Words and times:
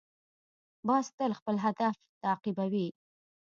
باز 0.87 1.05
تل 1.17 1.31
خپل 1.39 1.55
هدف 1.65 1.95
تعقیبوي 2.23 2.87